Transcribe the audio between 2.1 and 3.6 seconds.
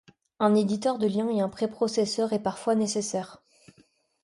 est parfois nécessaire.